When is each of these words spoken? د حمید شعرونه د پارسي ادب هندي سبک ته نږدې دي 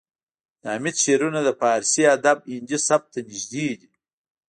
د 0.61 0.63
حمید 0.75 0.95
شعرونه 1.03 1.39
د 1.43 1.49
پارسي 1.61 2.03
ادب 2.15 2.37
هندي 2.53 2.77
سبک 2.87 3.05
ته 3.13 3.19
نږدې 3.27 3.67
دي 3.79 3.89